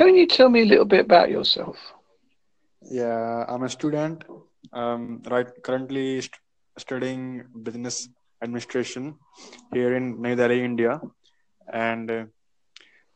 [0.00, 1.76] can you tell me a little bit about yourself?
[2.90, 4.24] Yeah, I'm a student.
[4.72, 6.40] Um, right, currently st-
[6.78, 8.08] studying business
[8.42, 9.16] administration
[9.74, 10.98] here in New Delhi, India,
[11.70, 12.24] and uh,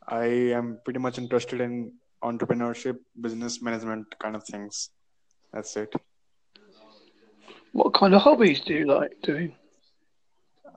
[0.07, 0.27] I
[0.59, 1.93] am pretty much interested in
[2.23, 4.91] entrepreneurship, business management kind of things.
[5.55, 5.91] That's it.
[7.73, 9.55] What kind of hobbies do you like doing?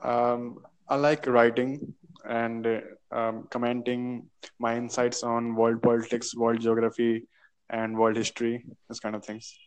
[0.02, 1.94] Um, I like writing
[2.26, 2.80] and uh,
[3.12, 4.30] um, commenting
[4.60, 7.28] my insights on world politics, world geography,
[7.70, 9.58] and world history, those kind of things.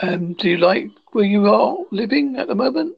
[0.00, 2.96] Um, do you like where you are living at the moment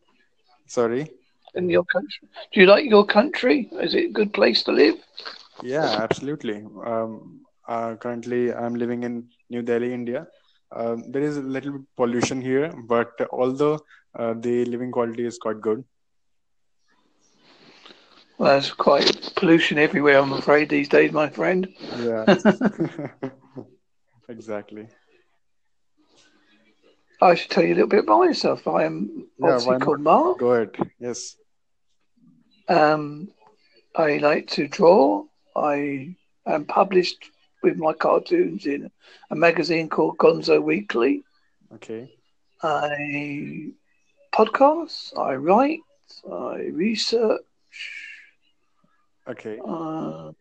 [0.66, 1.10] Sorry.
[1.54, 2.28] in your country?
[2.52, 3.68] Do you like your country?
[3.80, 4.96] Is it a good place to live?
[5.62, 6.64] Yeah, absolutely.
[6.84, 10.26] Um, uh, currently, I'm living in New Delhi, India.
[10.72, 13.78] Um there is a little pollution here, but although
[14.16, 15.84] uh, the living quality is quite good.
[18.38, 21.66] Well, there's quite pollution everywhere, I'm afraid, these days, my friend.
[21.98, 22.24] Yeah,
[24.28, 24.88] exactly.
[27.20, 28.68] I should tell you a little bit about myself.
[28.68, 30.00] I am obviously why called?
[30.00, 30.38] Mark.
[30.38, 30.70] Go ahead.
[31.00, 31.36] Yes.
[32.68, 33.28] Um,
[33.94, 35.24] I like to draw.
[35.54, 36.14] I
[36.46, 37.30] am published
[37.62, 38.90] with my cartoons in
[39.30, 41.24] a magazine called Gonzo Weekly.
[41.74, 42.12] Okay.
[42.62, 43.72] I
[44.36, 45.16] podcast.
[45.18, 45.80] I write.
[46.30, 47.40] I research.
[49.28, 49.58] Okay.
[49.66, 50.32] Uh,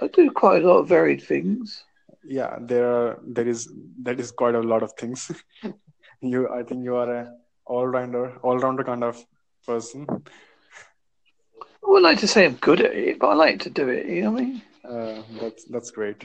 [0.00, 1.84] I do quite a lot of varied things.
[2.24, 3.68] Yeah, there are there is
[4.02, 5.30] that is quite a lot of things.
[6.20, 7.34] you, I think you are a
[7.66, 9.24] all rounder, all rounder kind of
[9.66, 10.06] person.
[10.08, 14.06] I would like to say I'm good at it, but I like to do it.
[14.06, 14.62] You know what I mean?
[14.84, 16.24] Uh, that's that's great.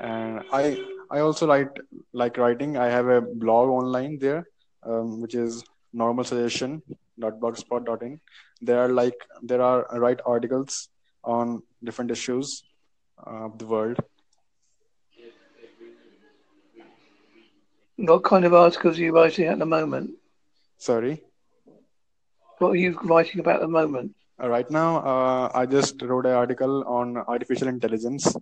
[0.00, 1.70] And I I also like
[2.12, 2.76] like writing.
[2.76, 4.48] I have a blog online there,
[4.82, 5.64] um, which is
[5.96, 8.20] normalsuggestion.blogspot.in.
[8.60, 10.88] There are like there are write articles
[11.24, 12.62] on different issues
[13.18, 13.98] of the world.
[17.96, 20.10] What kind of articles are you writing at the moment?
[20.76, 21.22] Sorry.
[22.58, 24.14] What are you writing about at the moment?
[24.42, 28.36] Uh, right now, uh, I just wrote an article on artificial intelligence.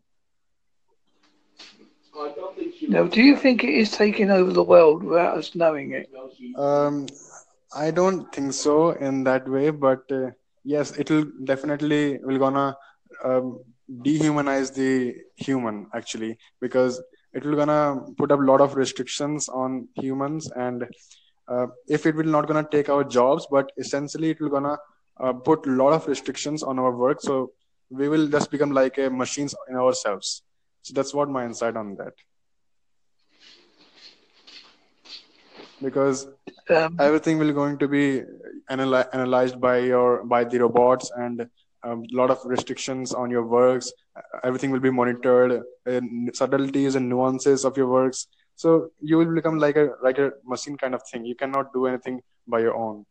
[2.89, 6.11] Now, do you think it is taking over the world without us knowing it?
[6.57, 7.07] Um,
[7.75, 10.31] I don't think so in that way, but uh,
[10.65, 12.77] yes, it will definitely will gonna
[13.25, 13.61] um,
[14.03, 17.03] dehumanize the human actually because
[17.33, 20.87] it will gonna put up a lot of restrictions on humans and
[21.49, 24.77] uh, if it will not gonna take our jobs, but essentially it will gonna
[25.21, 27.21] uh, put a lot of restrictions on our work.
[27.21, 27.53] So
[27.91, 30.43] we will just become like a machines in ourselves.
[30.83, 32.15] So that's what my insight on that.
[35.83, 36.27] Because
[36.71, 38.23] Um, everything will going to be
[38.71, 41.47] analy- analyzed by your by the robots and
[41.85, 43.93] a lot of restrictions on your works.
[44.43, 48.27] Everything will be monitored and subtleties and nuances of your works.
[48.57, 51.27] So you will become like a like a machine kind of thing.
[51.27, 53.05] You cannot do anything by your own.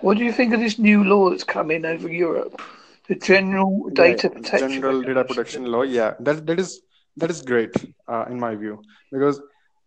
[0.00, 2.60] What do you think of this new law that's coming over Europe?
[3.08, 5.82] The General Data Yeah, Protection general data protection law.
[5.82, 6.80] Yeah that that is
[7.16, 7.74] that is great
[8.08, 8.82] uh, in my view.
[9.12, 9.40] Because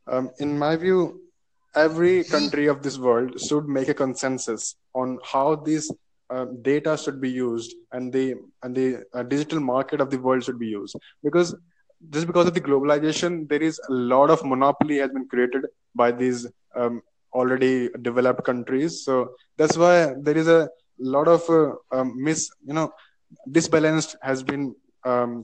[0.07, 1.21] um, in my view
[1.75, 5.91] every country of this world should make a consensus on how these
[6.29, 10.43] uh, data should be used and the and the uh, digital market of the world
[10.43, 10.95] should be used.
[11.23, 11.55] Because
[12.09, 16.11] just because of the globalization there is a lot of monopoly has been created by
[16.11, 17.01] these um,
[17.33, 19.03] already developed countries.
[19.05, 20.69] So that's why there is a
[20.99, 22.91] lot of uh, um, mis you know
[23.51, 24.75] disbalanced has been
[25.05, 25.41] um,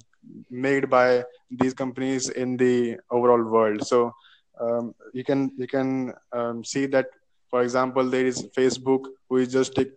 [0.49, 3.85] made by these companies in the overall world.
[3.85, 4.13] So
[4.59, 7.07] um, you can you can um, see that
[7.49, 9.91] for example there is facebook who is just take,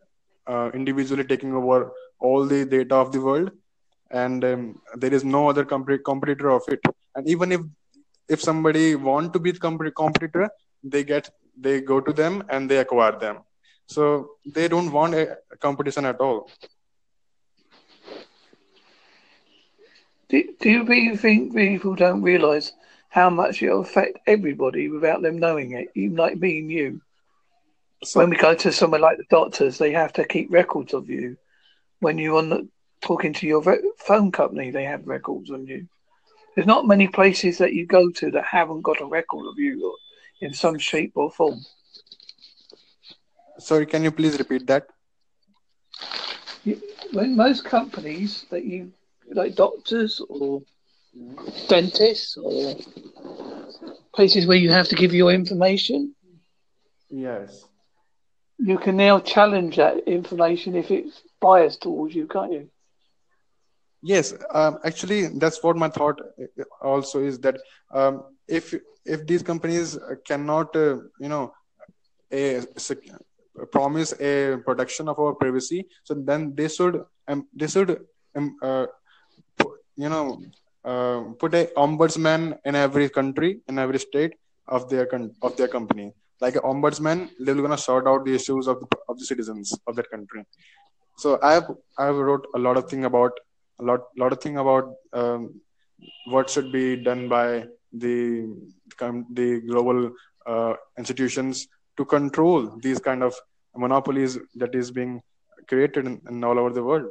[0.47, 3.51] uh, individually taking over all the data of the world.
[4.11, 6.81] And um, there is no other comp- competitor of it.
[7.15, 7.61] And even if
[8.29, 10.49] if somebody want to be comp- competitor
[10.83, 13.39] they get they go to them and they acquire them.
[13.87, 16.49] So they don't want a competition at all.
[20.29, 22.73] Do, do you really think people don't realise
[23.11, 27.01] how much it'll affect everybody without them knowing it, even like me and you?
[28.03, 31.11] so When we go to somewhere like the doctors, they have to keep records of
[31.11, 31.37] you.
[31.99, 32.69] When you're on the,
[33.03, 33.63] talking to your
[33.99, 35.87] phone company, they have records on you.
[36.55, 39.97] There's not many places that you go to that haven't got a record of you
[40.41, 41.61] in some shape or form.
[43.59, 44.87] sorry can you please repeat that
[46.65, 46.81] You-
[47.13, 48.93] When most companies that you,
[49.33, 50.63] like doctors or
[51.69, 52.77] dentists or
[54.15, 56.15] places where you have to give your information,
[57.11, 57.65] yes
[58.61, 62.69] you can now challenge that information if it's biased towards you, can't you?
[64.03, 67.59] Yes, um, actually, that's what my thought uh, also is that
[67.93, 68.75] um, if
[69.05, 71.53] if these companies cannot, uh, you know,
[72.33, 72.63] a,
[73.73, 78.01] promise a protection of our privacy, so then they should um, they should
[78.37, 78.87] um, uh,
[79.97, 80.41] you know
[80.85, 84.35] uh, put a ombudsman in every country in every state
[84.67, 86.13] of their con- of their company.
[86.41, 89.97] Like an ombudsman they're to sort out the issues of the, of the citizens of
[89.97, 90.45] that country.
[91.17, 91.69] So i have
[91.99, 93.33] i have wrote a lot of thing about
[93.81, 95.61] a lot lot of thing about um,
[96.27, 98.17] what should be done by the
[99.41, 100.13] the global
[100.47, 103.35] uh, institutions to control these kind of
[103.77, 105.21] monopolies that is being
[105.69, 107.07] created in, in all over the world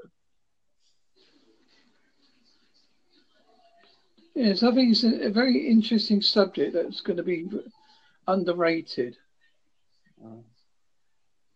[4.39, 7.49] Yes, I think it's a, very interesting subject that's going to be
[8.25, 9.17] underrated.
[10.23, 10.37] Uh,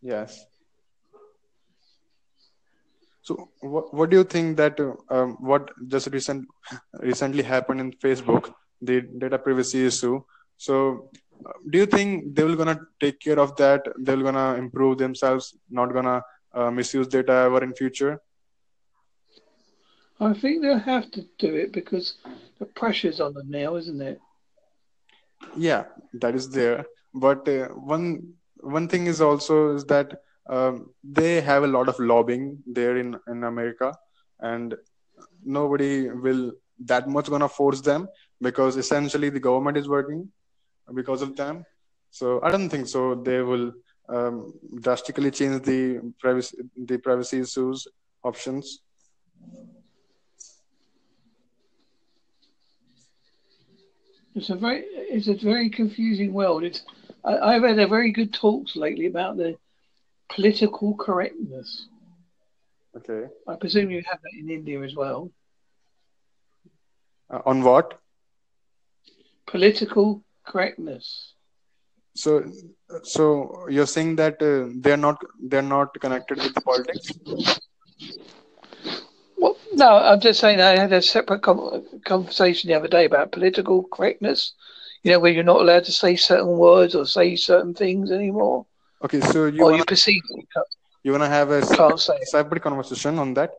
[0.02, 0.46] yes.
[3.22, 4.78] So, what, what do you think that
[5.10, 6.46] um, what just recent
[7.00, 10.22] recently happened in Facebook, the data privacy issue?
[10.58, 11.10] So,
[11.46, 13.88] uh, do you think they will gonna take care of that?
[13.96, 16.22] They're gonna improve themselves, not gonna
[16.54, 18.20] uh, misuse data ever in future?
[20.20, 22.16] I think they'll have to do it because
[22.60, 24.20] the pressure's on them now, isn't it?
[25.58, 26.86] Yeah, that is there.
[27.14, 32.00] But uh, one one thing is also is that um, they have a lot of
[32.00, 33.94] lobbying there in in America,
[34.40, 34.76] and
[35.44, 36.52] nobody will
[36.86, 38.08] that much gonna force them
[38.42, 40.30] because essentially the government is working
[40.94, 41.66] because of them.
[42.12, 43.16] So I don't think so.
[43.16, 43.72] They will
[44.10, 47.88] um, drastically change the privacy the privacy issues
[48.24, 48.80] options.
[54.36, 56.64] It's a very it's a very confusing world.
[56.64, 56.82] It's
[57.24, 59.56] I, have had a very good talks lately about the
[60.30, 61.88] political correctness.
[62.98, 63.28] Okay.
[63.48, 65.32] I presume you have that in India as well.
[67.30, 68.00] Uh, on what?
[69.48, 71.34] Political correctness.
[72.16, 72.44] So,
[73.04, 77.12] so you're saying that uh, they're not they're not connected with the politics?
[79.44, 83.84] Well, no, I'm just saying I had a separate conversation the other day about political
[83.84, 84.54] correctness.
[85.04, 88.66] You know, where you're not allowed to say certain words or say certain things anymore.
[89.04, 90.22] Okay, so you or wanna, you perceive
[91.04, 93.52] you want to have a can't separate conversation on that?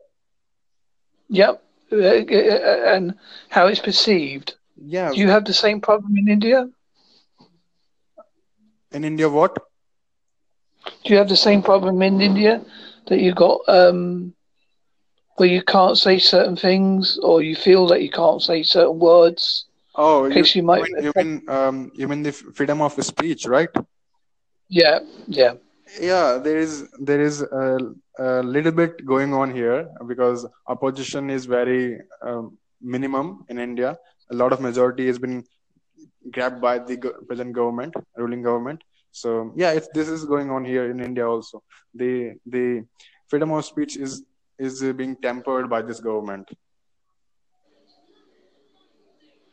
[1.29, 1.61] Yep,
[1.91, 3.13] uh, uh, and
[3.49, 4.55] how it's perceived.
[4.75, 5.11] Yeah.
[5.11, 6.67] Do you have the same problem in India?
[8.91, 9.55] In India, what?
[11.03, 12.61] Do you have the same problem in India
[13.07, 14.34] that you got um,
[15.35, 19.65] where you can't say certain things or you feel that you can't say certain words.
[19.95, 23.69] Oh, you, you, might, you mean um, you mean the freedom of speech, right?
[24.67, 25.53] Yeah, yeah.
[25.99, 27.77] Yeah, there is there is a,
[28.19, 33.97] a little bit going on here because opposition is very um, minimum in India.
[34.31, 35.43] A lot of majority has been
[36.31, 36.97] grabbed by the
[37.27, 38.83] present government, ruling government.
[39.11, 41.63] So yeah, it's this is going on here in India also.
[41.93, 42.83] The the
[43.27, 44.23] freedom of speech is
[44.57, 46.49] is being tempered by this government.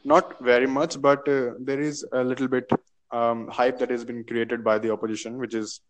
[0.04, 2.68] Not very much, but uh, there is a little bit
[3.12, 5.80] um, hype that has been created by the opposition, which is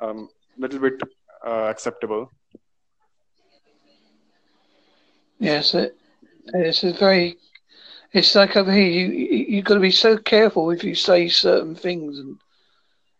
[0.00, 1.00] a um, little bit
[1.44, 2.30] uh, acceptable.
[5.38, 5.96] Yes, it,
[6.54, 7.38] it's a very.
[8.12, 8.88] It's like over here.
[8.88, 9.06] You
[9.48, 12.38] you got to be so careful if you say certain things, and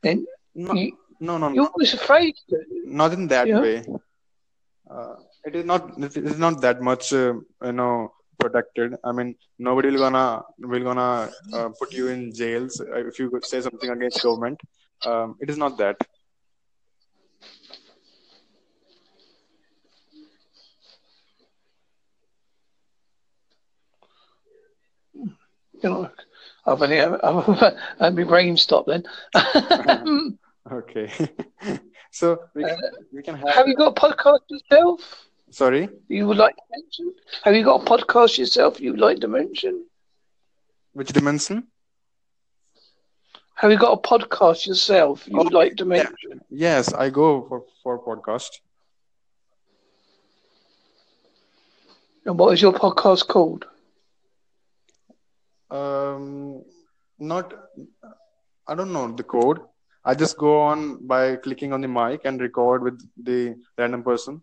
[0.04, 2.34] and no, you, no, no, you're always afraid.
[2.84, 3.84] Not in that way.
[4.88, 5.16] Uh,
[5.46, 7.34] it is not it is not that much uh,
[7.68, 11.10] you know protected i mean nobody will gonna will gonna
[11.56, 14.60] uh, put you in jails if you say something against government
[15.06, 15.96] um, it is not that
[25.82, 26.10] you know
[26.66, 27.74] I've only I've,
[28.16, 29.04] my brain stopped then.
[30.72, 31.12] okay,
[32.10, 33.54] so we can, uh, we can have.
[33.54, 35.26] Have you got a podcast yourself?
[35.56, 35.88] Sorry?
[36.08, 37.14] You would like to mention?
[37.44, 39.86] Have you got a podcast yourself you would like to mention?
[40.92, 41.68] Which dimension?
[43.54, 46.42] Have you got a podcast yourself you would oh, like to mention?
[46.50, 46.74] Yeah.
[46.74, 48.50] Yes, I go for, for podcast.
[52.26, 53.64] And what is your podcast called?
[55.70, 56.64] Um,
[57.18, 57.54] not,
[58.68, 59.60] I don't know the code.
[60.04, 64.42] I just go on by clicking on the mic and record with the random person.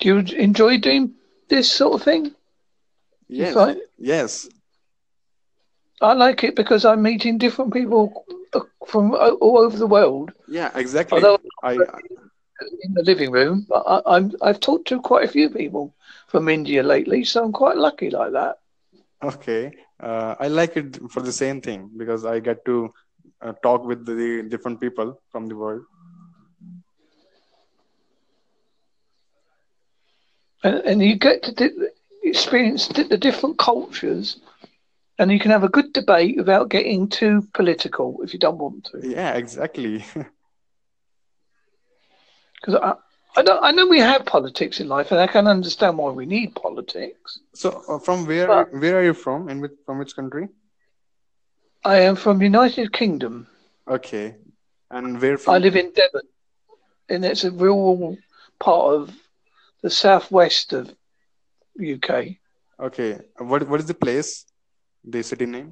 [0.00, 1.14] Do you enjoy doing
[1.48, 2.34] this sort of thing?
[3.28, 3.76] Yes.
[3.98, 4.48] Yes.
[6.00, 8.24] I like it because I'm meeting different people
[8.86, 10.32] from all over the world.
[10.48, 11.16] Yeah, exactly.
[11.16, 11.78] Although I
[12.82, 15.94] in the living room, but I, I'm I've talked to quite a few people
[16.28, 18.58] from India lately, so I'm quite lucky like that.
[19.22, 19.72] okay.
[19.98, 22.92] Uh, I like it for the same thing because I get to
[23.40, 25.82] uh, talk with the different people from the world.
[30.64, 31.88] And, and you get to di-
[32.22, 34.36] experience di- the different cultures,
[35.18, 38.84] and you can have a good debate without getting too political if you don't want
[38.92, 39.00] to.
[39.08, 40.04] Yeah, exactly.
[42.60, 42.94] Because I,
[43.38, 46.26] I know, I know we have politics in life, and I can understand why we
[46.26, 47.38] need politics.
[47.54, 49.48] so, uh, from where But- where are you from?
[49.48, 50.48] and from which country?
[51.84, 53.46] I am from United Kingdom.
[53.86, 54.34] Okay,
[54.90, 55.54] and where from?
[55.54, 56.22] I live in Devon,
[57.08, 58.16] and it's a rural
[58.58, 59.14] part of
[59.86, 60.92] the southwest of
[61.94, 62.10] UK.
[62.86, 63.10] Okay,
[63.50, 64.30] what what is the place?
[65.14, 65.68] The city name?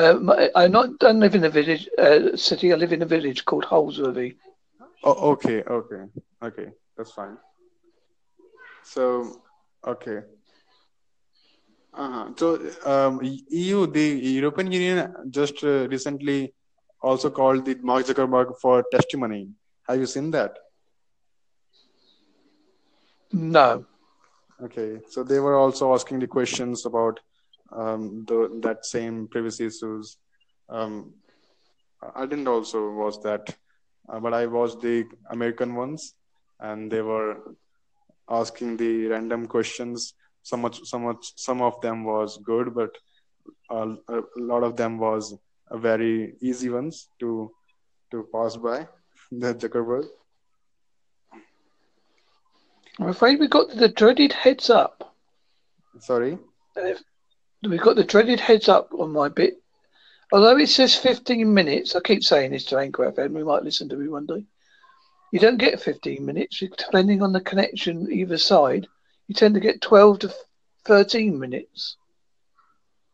[0.00, 2.72] I, I not don't live in a village uh, city.
[2.74, 4.30] I live in a village called Holsworthy.
[5.02, 6.02] Oh, okay, okay,
[6.48, 6.66] okay.
[6.96, 7.38] That's fine.
[8.94, 9.04] So,
[9.94, 10.18] okay.
[12.02, 12.24] Uh-huh.
[12.40, 12.48] So,
[12.92, 14.08] um, EU, the
[14.40, 16.52] European Union, just uh, recently
[17.00, 19.42] also called the Mark Zuckerberg for testimony.
[19.88, 20.63] Have you seen that?
[23.34, 23.84] No,
[24.62, 25.00] Okay.
[25.08, 27.18] So they were also asking the questions about
[27.72, 30.16] um, the that same privacy issues.
[30.68, 31.14] Um,
[32.14, 33.56] I didn't also watch that,
[34.08, 36.14] uh, but I watched the American ones,
[36.60, 37.56] and they were
[38.30, 40.14] asking the random questions.
[40.42, 42.90] Some much, some much, some of them was good, but
[43.70, 45.34] a, a lot of them was
[45.72, 47.50] very easy ones to
[48.12, 48.86] to pass by.
[49.32, 50.06] The Zuckerberg.
[53.00, 55.14] I'm afraid we got the dreaded heads up.
[56.00, 56.38] Sorry.
[56.76, 56.94] Uh,
[57.68, 59.54] We've got the dreaded heads up on my bit.
[60.32, 63.88] Although it says 15 minutes, I keep saying this to Anchor FM, we might listen
[63.88, 64.44] to me one day.
[65.32, 68.86] You don't get 15 minutes, depending on the connection either side.
[69.28, 70.34] You tend to get 12 to
[70.84, 71.96] 13 minutes.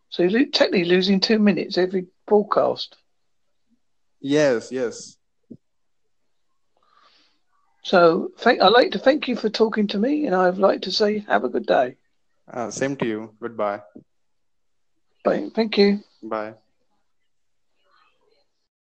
[0.08, 2.96] So you're technically losing two minutes every broadcast.
[4.20, 4.72] Yes.
[4.72, 5.16] Yes.
[7.90, 10.92] So thank, I'd like to thank you for talking to me, and I'd like to
[10.92, 11.97] say have a good day.
[12.47, 13.35] Uh, same to you.
[13.42, 13.80] Goodbye.
[15.25, 15.50] Bye.
[15.56, 15.99] Thank you.
[16.23, 16.54] Bye.